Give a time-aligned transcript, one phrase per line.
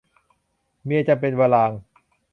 [0.83, 1.79] เมียจำเป็น- วรางค์